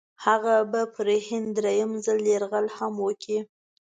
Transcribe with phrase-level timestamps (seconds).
[0.25, 3.39] هغه به پر هند درېم ځل یرغل هم وکړي.